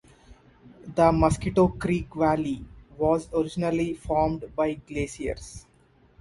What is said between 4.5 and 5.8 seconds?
by glaciers.